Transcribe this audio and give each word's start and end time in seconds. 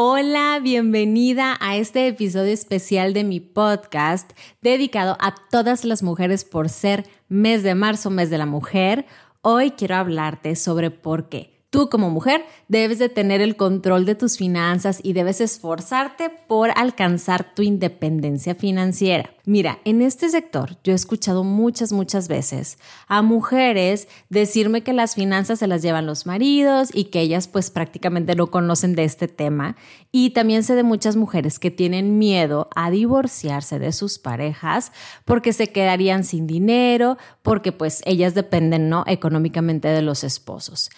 Hola, 0.00 0.60
bienvenida 0.62 1.56
a 1.58 1.76
este 1.76 2.06
episodio 2.06 2.52
especial 2.52 3.12
de 3.14 3.24
mi 3.24 3.40
podcast 3.40 4.30
dedicado 4.62 5.16
a 5.18 5.34
todas 5.50 5.84
las 5.84 6.04
mujeres 6.04 6.44
por 6.44 6.68
ser 6.68 7.04
mes 7.28 7.64
de 7.64 7.74
marzo, 7.74 8.08
mes 8.08 8.30
de 8.30 8.38
la 8.38 8.46
mujer. 8.46 9.06
Hoy 9.42 9.72
quiero 9.72 9.96
hablarte 9.96 10.54
sobre 10.54 10.92
por 10.92 11.28
qué 11.28 11.57
Tú 11.70 11.90
como 11.90 12.08
mujer 12.08 12.46
debes 12.68 12.98
de 12.98 13.10
tener 13.10 13.42
el 13.42 13.54
control 13.54 14.06
de 14.06 14.14
tus 14.14 14.38
finanzas 14.38 15.00
y 15.02 15.12
debes 15.12 15.42
esforzarte 15.42 16.30
por 16.30 16.70
alcanzar 16.74 17.54
tu 17.54 17.60
independencia 17.60 18.54
financiera. 18.54 19.34
Mira, 19.44 19.78
en 19.84 20.00
este 20.00 20.30
sector 20.30 20.78
yo 20.82 20.92
he 20.92 20.96
escuchado 20.96 21.44
muchas, 21.44 21.92
muchas 21.92 22.26
veces 22.26 22.78
a 23.06 23.20
mujeres 23.20 24.08
decirme 24.30 24.82
que 24.82 24.94
las 24.94 25.14
finanzas 25.14 25.58
se 25.58 25.66
las 25.66 25.82
llevan 25.82 26.06
los 26.06 26.24
maridos 26.24 26.88
y 26.94 27.04
que 27.04 27.20
ellas 27.20 27.48
pues 27.48 27.70
prácticamente 27.70 28.34
no 28.34 28.46
conocen 28.46 28.94
de 28.94 29.04
este 29.04 29.28
tema. 29.28 29.76
Y 30.10 30.30
también 30.30 30.62
sé 30.62 30.74
de 30.74 30.84
muchas 30.84 31.16
mujeres 31.16 31.58
que 31.58 31.70
tienen 31.70 32.16
miedo 32.16 32.70
a 32.76 32.90
divorciarse 32.90 33.78
de 33.78 33.92
sus 33.92 34.18
parejas 34.18 34.90
porque 35.26 35.52
se 35.52 35.70
quedarían 35.70 36.24
sin 36.24 36.46
dinero, 36.46 37.18
porque 37.42 37.72
pues 37.72 38.00
ellas 38.06 38.34
dependen, 38.34 38.88
¿no? 38.88 39.04
Económicamente 39.06 39.88
de 39.88 40.00
los 40.00 40.24
esposos. 40.24 40.88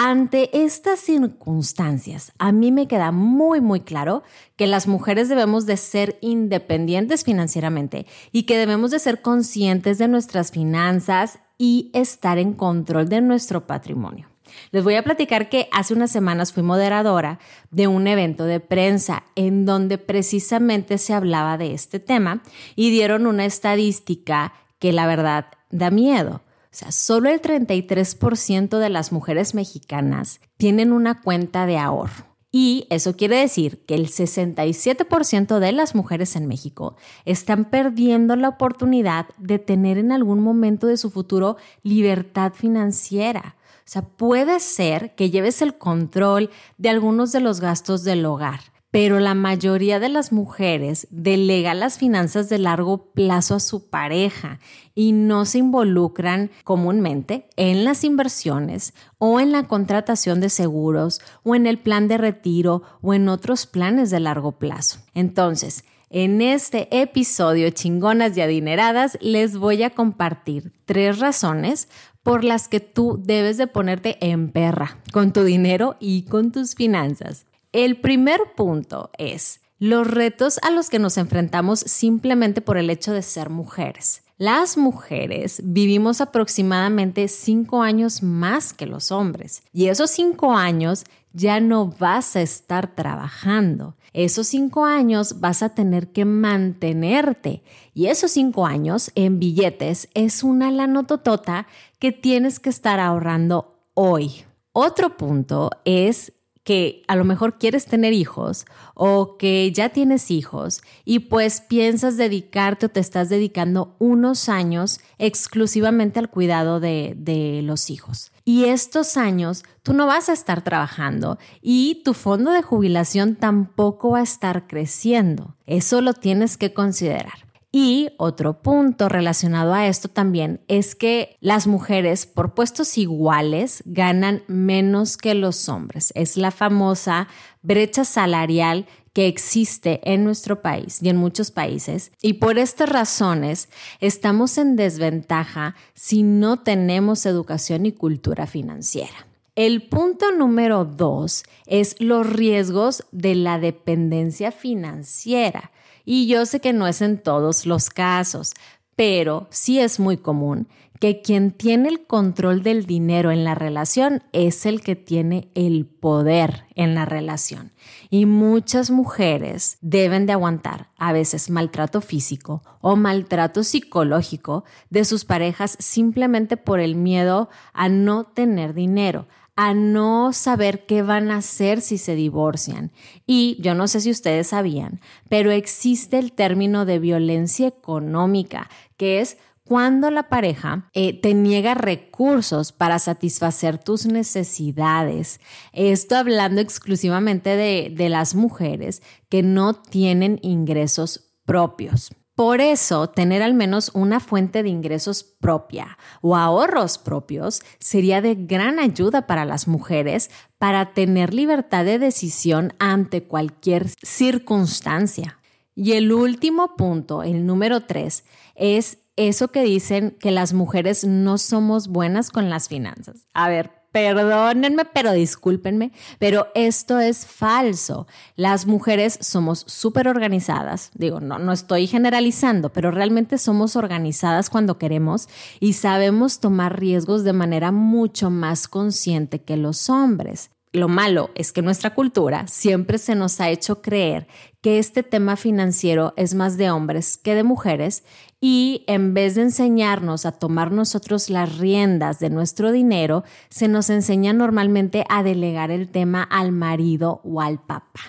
Ante 0.00 0.62
estas 0.62 1.00
circunstancias, 1.00 2.30
a 2.38 2.52
mí 2.52 2.70
me 2.70 2.86
queda 2.86 3.10
muy, 3.10 3.60
muy 3.60 3.80
claro 3.80 4.22
que 4.54 4.68
las 4.68 4.86
mujeres 4.86 5.28
debemos 5.28 5.66
de 5.66 5.76
ser 5.76 6.18
independientes 6.20 7.24
financieramente 7.24 8.06
y 8.30 8.44
que 8.44 8.56
debemos 8.56 8.92
de 8.92 9.00
ser 9.00 9.22
conscientes 9.22 9.98
de 9.98 10.06
nuestras 10.06 10.52
finanzas 10.52 11.40
y 11.58 11.90
estar 11.94 12.38
en 12.38 12.52
control 12.52 13.08
de 13.08 13.22
nuestro 13.22 13.66
patrimonio. 13.66 14.28
Les 14.70 14.84
voy 14.84 14.94
a 14.94 15.02
platicar 15.02 15.48
que 15.48 15.68
hace 15.72 15.94
unas 15.94 16.12
semanas 16.12 16.52
fui 16.52 16.62
moderadora 16.62 17.40
de 17.72 17.88
un 17.88 18.06
evento 18.06 18.44
de 18.44 18.60
prensa 18.60 19.24
en 19.34 19.66
donde 19.66 19.98
precisamente 19.98 20.98
se 20.98 21.12
hablaba 21.12 21.58
de 21.58 21.74
este 21.74 21.98
tema 21.98 22.44
y 22.76 22.92
dieron 22.92 23.26
una 23.26 23.46
estadística 23.46 24.52
que 24.78 24.92
la 24.92 25.08
verdad 25.08 25.46
da 25.72 25.90
miedo. 25.90 26.42
O 26.70 26.76
sea, 26.78 26.92
solo 26.92 27.30
el 27.30 27.40
33% 27.40 28.78
de 28.78 28.88
las 28.90 29.10
mujeres 29.10 29.54
mexicanas 29.54 30.40
tienen 30.58 30.92
una 30.92 31.22
cuenta 31.22 31.66
de 31.66 31.78
ahorro. 31.78 32.28
Y 32.50 32.86
eso 32.88 33.14
quiere 33.14 33.36
decir 33.36 33.84
que 33.84 33.94
el 33.94 34.08
67% 34.08 35.58
de 35.58 35.72
las 35.72 35.94
mujeres 35.94 36.34
en 36.34 36.46
México 36.46 36.96
están 37.26 37.66
perdiendo 37.66 38.36
la 38.36 38.48
oportunidad 38.48 39.26
de 39.36 39.58
tener 39.58 39.98
en 39.98 40.12
algún 40.12 40.40
momento 40.40 40.86
de 40.86 40.96
su 40.96 41.10
futuro 41.10 41.56
libertad 41.82 42.52
financiera. 42.54 43.56
O 43.80 43.90
sea, 43.90 44.02
puede 44.02 44.60
ser 44.60 45.14
que 45.14 45.30
lleves 45.30 45.60
el 45.60 45.76
control 45.76 46.50
de 46.78 46.88
algunos 46.88 47.32
de 47.32 47.40
los 47.40 47.60
gastos 47.60 48.02
del 48.04 48.24
hogar, 48.24 48.60
pero 48.90 49.20
la 49.20 49.34
mayoría 49.34 50.00
de 50.00 50.08
las 50.08 50.32
mujeres 50.32 51.06
delega 51.10 51.74
las 51.74 51.98
finanzas 51.98 52.48
de 52.48 52.58
largo 52.58 53.12
plazo 53.12 53.56
a 53.56 53.60
su 53.60 53.90
pareja 53.90 54.60
y 54.94 55.12
no 55.12 55.44
se 55.44 55.58
involucran 55.58 56.50
comúnmente 56.64 57.48
en 57.56 57.84
las 57.84 58.02
inversiones 58.02 58.94
o 59.18 59.40
en 59.40 59.52
la 59.52 59.64
contratación 59.64 60.40
de 60.40 60.48
seguros 60.48 61.20
o 61.42 61.54
en 61.54 61.66
el 61.66 61.78
plan 61.78 62.08
de 62.08 62.18
retiro 62.18 62.82
o 63.02 63.12
en 63.12 63.28
otros 63.28 63.66
planes 63.66 64.10
de 64.10 64.20
largo 64.20 64.52
plazo. 64.52 65.00
Entonces, 65.14 65.84
en 66.10 66.40
este 66.40 66.88
episodio 67.02 67.68
Chingonas 67.68 68.34
y 68.36 68.40
Adineradas 68.40 69.18
les 69.20 69.58
voy 69.58 69.82
a 69.82 69.90
compartir 69.90 70.72
tres 70.86 71.18
razones 71.18 71.88
por 72.22 72.44
las 72.44 72.68
que 72.68 72.80
tú 72.80 73.20
debes 73.22 73.58
de 73.58 73.66
ponerte 73.66 74.16
en 74.26 74.50
perra 74.50 74.98
con 75.12 75.34
tu 75.34 75.44
dinero 75.44 75.96
y 76.00 76.22
con 76.22 76.50
tus 76.50 76.74
finanzas. 76.74 77.44
El 77.78 78.00
primer 78.00 78.40
punto 78.56 79.12
es 79.18 79.60
los 79.78 80.04
retos 80.04 80.58
a 80.62 80.72
los 80.72 80.90
que 80.90 80.98
nos 80.98 81.16
enfrentamos 81.16 81.78
simplemente 81.78 82.60
por 82.60 82.76
el 82.76 82.90
hecho 82.90 83.12
de 83.12 83.22
ser 83.22 83.50
mujeres. 83.50 84.24
Las 84.36 84.76
mujeres 84.76 85.60
vivimos 85.62 86.20
aproximadamente 86.20 87.28
cinco 87.28 87.80
años 87.80 88.20
más 88.20 88.72
que 88.72 88.86
los 88.86 89.12
hombres 89.12 89.62
y 89.72 89.86
esos 89.86 90.10
cinco 90.10 90.56
años 90.56 91.04
ya 91.32 91.60
no 91.60 91.86
vas 91.86 92.34
a 92.34 92.42
estar 92.42 92.96
trabajando. 92.96 93.94
Esos 94.12 94.48
cinco 94.48 94.84
años 94.84 95.38
vas 95.38 95.62
a 95.62 95.68
tener 95.68 96.08
que 96.08 96.24
mantenerte 96.24 97.62
y 97.94 98.06
esos 98.06 98.32
cinco 98.32 98.66
años 98.66 99.12
en 99.14 99.38
billetes 99.38 100.08
es 100.14 100.42
una 100.42 100.72
lanototota 100.72 101.68
que 102.00 102.10
tienes 102.10 102.58
que 102.58 102.70
estar 102.70 102.98
ahorrando 102.98 103.78
hoy. 103.94 104.44
Otro 104.72 105.16
punto 105.16 105.70
es 105.84 106.32
que 106.68 107.02
a 107.08 107.16
lo 107.16 107.24
mejor 107.24 107.58
quieres 107.58 107.86
tener 107.86 108.12
hijos 108.12 108.66
o 108.92 109.38
que 109.38 109.72
ya 109.72 109.88
tienes 109.88 110.30
hijos 110.30 110.82
y 111.06 111.20
pues 111.20 111.62
piensas 111.62 112.18
dedicarte 112.18 112.84
o 112.84 112.88
te 112.90 113.00
estás 113.00 113.30
dedicando 113.30 113.96
unos 113.98 114.50
años 114.50 115.00
exclusivamente 115.16 116.18
al 116.18 116.28
cuidado 116.28 116.78
de, 116.78 117.14
de, 117.16 117.62
los 117.62 117.88
hijos. 117.88 118.32
Y 118.44 118.64
estos 118.64 119.16
años 119.16 119.64
tú 119.82 119.94
no 119.94 120.06
vas 120.06 120.28
a 120.28 120.34
estar 120.34 120.60
trabajando 120.60 121.38
y 121.62 122.02
tu 122.04 122.12
fondo 122.12 122.50
de 122.50 122.60
jubilación 122.60 123.36
tampoco 123.36 124.10
va 124.10 124.18
a 124.18 124.24
estar 124.24 124.66
creciendo. 124.66 125.56
Eso 125.64 126.02
lo 126.02 126.12
tienes 126.12 126.58
que 126.58 126.74
considerar. 126.74 127.47
Y 127.70 128.10
otro 128.16 128.62
punto 128.62 129.10
relacionado 129.10 129.74
a 129.74 129.86
esto 129.88 130.08
también 130.08 130.62
es 130.68 130.94
que 130.94 131.36
las 131.40 131.66
mujeres 131.66 132.24
por 132.24 132.54
puestos 132.54 132.96
iguales 132.96 133.82
ganan 133.84 134.42
menos 134.46 135.18
que 135.18 135.34
los 135.34 135.68
hombres. 135.68 136.10
Es 136.14 136.38
la 136.38 136.50
famosa 136.50 137.28
brecha 137.60 138.04
salarial 138.04 138.86
que 139.12 139.26
existe 139.26 140.00
en 140.10 140.24
nuestro 140.24 140.62
país 140.62 141.02
y 141.02 141.10
en 141.10 141.18
muchos 141.18 141.50
países. 141.50 142.12
Y 142.22 142.34
por 142.34 142.58
estas 142.58 142.88
razones 142.88 143.68
estamos 144.00 144.56
en 144.56 144.76
desventaja 144.76 145.74
si 145.92 146.22
no 146.22 146.60
tenemos 146.60 147.26
educación 147.26 147.84
y 147.84 147.92
cultura 147.92 148.46
financiera. 148.46 149.26
El 149.56 149.88
punto 149.88 150.30
número 150.30 150.84
dos 150.84 151.42
es 151.66 151.96
los 151.98 152.24
riesgos 152.26 153.04
de 153.10 153.34
la 153.34 153.58
dependencia 153.58 154.52
financiera. 154.52 155.72
Y 156.10 156.26
yo 156.26 156.46
sé 156.46 156.60
que 156.60 156.72
no 156.72 156.86
es 156.86 157.02
en 157.02 157.18
todos 157.18 157.66
los 157.66 157.90
casos, 157.90 158.54
pero 158.96 159.46
sí 159.50 159.78
es 159.78 160.00
muy 160.00 160.16
común 160.16 160.66
que 161.00 161.20
quien 161.20 161.52
tiene 161.52 161.90
el 161.90 162.06
control 162.06 162.62
del 162.62 162.86
dinero 162.86 163.30
en 163.30 163.44
la 163.44 163.54
relación 163.54 164.22
es 164.32 164.64
el 164.64 164.80
que 164.80 164.96
tiene 164.96 165.50
el 165.54 165.84
poder 165.84 166.64
en 166.74 166.94
la 166.94 167.04
relación. 167.04 167.72
Y 168.08 168.24
muchas 168.24 168.90
mujeres 168.90 169.76
deben 169.82 170.24
de 170.24 170.32
aguantar 170.32 170.88
a 170.96 171.12
veces 171.12 171.50
maltrato 171.50 172.00
físico 172.00 172.62
o 172.80 172.96
maltrato 172.96 173.62
psicológico 173.62 174.64
de 174.88 175.04
sus 175.04 175.26
parejas 175.26 175.76
simplemente 175.78 176.56
por 176.56 176.80
el 176.80 176.94
miedo 176.94 177.50
a 177.74 177.90
no 177.90 178.24
tener 178.24 178.72
dinero, 178.72 179.28
a 179.60 179.74
no 179.74 180.32
saber 180.32 180.86
qué 180.86 181.02
van 181.02 181.32
a 181.32 181.38
hacer 181.38 181.80
si 181.80 181.98
se 181.98 182.14
divorcian. 182.14 182.92
Y 183.26 183.56
yo 183.60 183.74
no 183.74 183.88
sé 183.88 184.00
si 184.00 184.08
ustedes 184.08 184.46
sabían, 184.46 185.00
pero 185.28 185.50
existe 185.50 186.16
el 186.20 186.30
término 186.30 186.84
de 186.84 187.00
violencia 187.00 187.66
económica, 187.66 188.70
que 188.96 189.20
es 189.20 189.36
cuando 189.64 190.12
la 190.12 190.28
pareja 190.28 190.88
eh, 190.94 191.20
te 191.20 191.34
niega 191.34 191.74
recursos 191.74 192.70
para 192.70 193.00
satisfacer 193.00 193.78
tus 193.78 194.06
necesidades. 194.06 195.40
Esto 195.72 196.14
hablando 196.14 196.60
exclusivamente 196.60 197.56
de, 197.56 197.92
de 197.92 198.08
las 198.08 198.36
mujeres 198.36 199.02
que 199.28 199.42
no 199.42 199.74
tienen 199.74 200.38
ingresos 200.40 201.34
propios. 201.44 202.12
Por 202.38 202.60
eso, 202.60 203.08
tener 203.08 203.42
al 203.42 203.54
menos 203.54 203.90
una 203.94 204.20
fuente 204.20 204.62
de 204.62 204.68
ingresos 204.68 205.24
propia 205.24 205.98
o 206.20 206.36
ahorros 206.36 206.96
propios 206.96 207.62
sería 207.80 208.20
de 208.20 208.36
gran 208.36 208.78
ayuda 208.78 209.26
para 209.26 209.44
las 209.44 209.66
mujeres 209.66 210.30
para 210.56 210.92
tener 210.92 211.34
libertad 211.34 211.84
de 211.84 211.98
decisión 211.98 212.74
ante 212.78 213.24
cualquier 213.24 213.88
circunstancia. 213.88 215.40
Y 215.74 215.94
el 215.94 216.12
último 216.12 216.76
punto, 216.76 217.24
el 217.24 217.44
número 217.44 217.86
tres, 217.86 218.24
es 218.54 218.98
eso 219.16 219.48
que 219.48 219.64
dicen 219.64 220.16
que 220.20 220.30
las 220.30 220.52
mujeres 220.52 221.04
no 221.04 221.38
somos 221.38 221.88
buenas 221.88 222.30
con 222.30 222.50
las 222.50 222.68
finanzas. 222.68 223.26
A 223.34 223.48
ver, 223.48 223.77
perdónenme, 223.92 224.84
pero 224.84 225.12
discúlpenme, 225.12 225.92
pero 226.18 226.48
esto 226.54 226.98
es 226.98 227.26
falso. 227.26 228.06
Las 228.36 228.66
mujeres 228.66 229.18
somos 229.20 229.64
súper 229.66 230.08
organizadas. 230.08 230.90
Digo, 230.94 231.20
no, 231.20 231.38
no 231.38 231.52
estoy 231.52 231.86
generalizando, 231.86 232.72
pero 232.72 232.90
realmente 232.90 233.38
somos 233.38 233.76
organizadas 233.76 234.50
cuando 234.50 234.78
queremos 234.78 235.28
y 235.60 235.74
sabemos 235.74 236.40
tomar 236.40 236.78
riesgos 236.78 237.24
de 237.24 237.32
manera 237.32 237.72
mucho 237.72 238.30
más 238.30 238.68
consciente 238.68 239.40
que 239.40 239.56
los 239.56 239.88
hombres. 239.90 240.50
Lo 240.72 240.88
malo 240.88 241.30
es 241.34 241.52
que 241.52 241.62
nuestra 241.62 241.94
cultura 241.94 242.46
siempre 242.46 242.98
se 242.98 243.14
nos 243.14 243.40
ha 243.40 243.48
hecho 243.48 243.80
creer 243.80 244.26
que 244.60 244.78
este 244.78 245.02
tema 245.02 245.36
financiero 245.36 246.12
es 246.16 246.34
más 246.34 246.58
de 246.58 246.70
hombres 246.70 247.16
que 247.16 247.34
de 247.34 247.42
mujeres 247.42 248.04
y 248.40 248.84
en 248.86 249.14
vez 249.14 249.34
de 249.34 249.42
enseñarnos 249.42 250.26
a 250.26 250.32
tomar 250.32 250.70
nosotros 250.70 251.30
las 251.30 251.58
riendas 251.58 252.18
de 252.18 252.30
nuestro 252.30 252.70
dinero, 252.70 253.24
se 253.48 253.68
nos 253.68 253.88
enseña 253.88 254.32
normalmente 254.32 255.04
a 255.08 255.22
delegar 255.22 255.70
el 255.70 255.88
tema 255.88 256.22
al 256.22 256.52
marido 256.52 257.20
o 257.24 257.40
al 257.40 257.58
papá. 257.60 258.00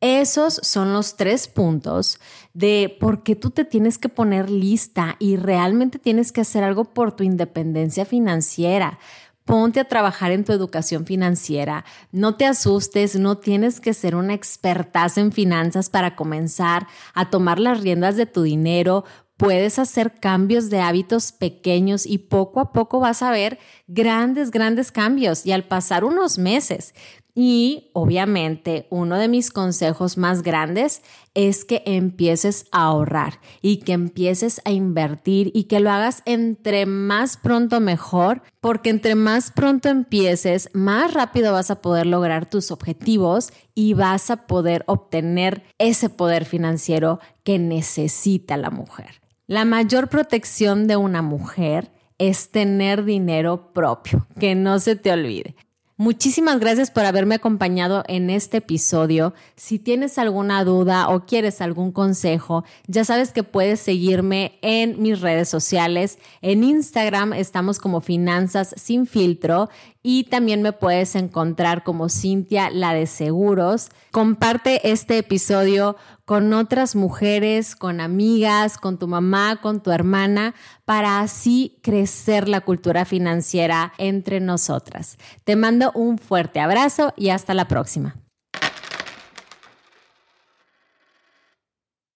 Esos 0.00 0.60
son 0.62 0.92
los 0.92 1.16
tres 1.16 1.48
puntos 1.48 2.20
de 2.52 2.94
por 3.00 3.22
qué 3.22 3.34
tú 3.34 3.50
te 3.50 3.64
tienes 3.64 3.96
que 3.96 4.10
poner 4.10 4.50
lista 4.50 5.16
y 5.18 5.36
realmente 5.36 5.98
tienes 5.98 6.32
que 6.32 6.42
hacer 6.42 6.62
algo 6.62 6.84
por 6.84 7.12
tu 7.12 7.24
independencia 7.24 8.04
financiera 8.04 8.98
Ponte 9.46 9.78
a 9.78 9.84
trabajar 9.84 10.32
en 10.32 10.44
tu 10.44 10.52
educación 10.52 11.06
financiera. 11.06 11.84
No 12.10 12.34
te 12.34 12.46
asustes, 12.46 13.14
no 13.14 13.38
tienes 13.38 13.80
que 13.80 13.94
ser 13.94 14.16
una 14.16 14.34
expertaza 14.34 15.20
en 15.20 15.30
finanzas 15.30 15.88
para 15.88 16.16
comenzar 16.16 16.88
a 17.14 17.30
tomar 17.30 17.60
las 17.60 17.80
riendas 17.80 18.16
de 18.16 18.26
tu 18.26 18.42
dinero. 18.42 19.04
Puedes 19.36 19.78
hacer 19.78 20.18
cambios 20.18 20.70
de 20.70 20.80
hábitos 20.80 21.32
pequeños 21.32 22.06
y 22.06 22.18
poco 22.18 22.60
a 22.60 22.72
poco 22.72 23.00
vas 23.00 23.22
a 23.22 23.30
ver 23.30 23.58
grandes, 23.86 24.50
grandes 24.50 24.90
cambios. 24.92 25.44
Y 25.44 25.52
al 25.52 25.64
pasar 25.64 26.04
unos 26.04 26.38
meses 26.38 26.94
y 27.38 27.90
obviamente 27.92 28.86
uno 28.88 29.18
de 29.18 29.28
mis 29.28 29.50
consejos 29.50 30.16
más 30.16 30.42
grandes 30.42 31.02
es 31.34 31.66
que 31.66 31.82
empieces 31.84 32.64
a 32.72 32.84
ahorrar 32.84 33.40
y 33.60 33.80
que 33.80 33.92
empieces 33.92 34.62
a 34.64 34.70
invertir 34.70 35.52
y 35.54 35.64
que 35.64 35.80
lo 35.80 35.90
hagas 35.90 36.22
entre 36.24 36.86
más 36.86 37.36
pronto 37.36 37.78
mejor, 37.78 38.40
porque 38.62 38.88
entre 38.88 39.16
más 39.16 39.50
pronto 39.50 39.90
empieces, 39.90 40.70
más 40.72 41.12
rápido 41.12 41.52
vas 41.52 41.70
a 41.70 41.82
poder 41.82 42.06
lograr 42.06 42.48
tus 42.48 42.70
objetivos 42.70 43.52
y 43.74 43.92
vas 43.92 44.30
a 44.30 44.46
poder 44.46 44.84
obtener 44.86 45.62
ese 45.76 46.08
poder 46.08 46.46
financiero 46.46 47.20
que 47.44 47.58
necesita 47.58 48.56
la 48.56 48.70
mujer. 48.70 49.25
La 49.48 49.64
mayor 49.64 50.08
protección 50.08 50.88
de 50.88 50.96
una 50.96 51.22
mujer 51.22 51.92
es 52.18 52.50
tener 52.50 53.04
dinero 53.04 53.72
propio, 53.72 54.26
que 54.40 54.56
no 54.56 54.80
se 54.80 54.96
te 54.96 55.12
olvide. 55.12 55.54
Muchísimas 55.98 56.58
gracias 56.58 56.90
por 56.90 57.04
haberme 57.04 57.36
acompañado 57.36 58.02
en 58.08 58.28
este 58.28 58.56
episodio. 58.56 59.34
Si 59.54 59.78
tienes 59.78 60.18
alguna 60.18 60.64
duda 60.64 61.08
o 61.08 61.24
quieres 61.26 61.62
algún 61.62 61.92
consejo, 61.92 62.64
ya 62.88 63.04
sabes 63.04 63.32
que 63.32 63.44
puedes 63.44 63.80
seguirme 63.80 64.58
en 64.62 65.00
mis 65.00 65.20
redes 65.20 65.48
sociales. 65.48 66.18
En 66.42 66.64
Instagram 66.64 67.32
estamos 67.32 67.78
como 67.78 68.00
Finanzas 68.00 68.74
sin 68.76 69.06
filtro 69.06 69.70
y 70.08 70.22
también 70.22 70.62
me 70.62 70.72
puedes 70.72 71.16
encontrar 71.16 71.82
como 71.82 72.08
Cintia, 72.08 72.70
la 72.70 72.94
de 72.94 73.08
seguros. 73.08 73.88
Comparte 74.12 74.92
este 74.92 75.18
episodio 75.18 75.96
con 76.24 76.52
otras 76.52 76.94
mujeres, 76.94 77.74
con 77.74 78.00
amigas, 78.00 78.78
con 78.78 79.00
tu 79.00 79.08
mamá, 79.08 79.58
con 79.60 79.82
tu 79.82 79.90
hermana, 79.90 80.54
para 80.84 81.18
así 81.18 81.80
crecer 81.82 82.48
la 82.48 82.60
cultura 82.60 83.04
financiera 83.04 83.94
entre 83.98 84.38
nosotras. 84.38 85.18
Te 85.42 85.56
mando 85.56 85.90
un 85.96 86.18
fuerte 86.18 86.60
abrazo 86.60 87.12
y 87.16 87.30
hasta 87.30 87.52
la 87.52 87.66
próxima. 87.66 88.14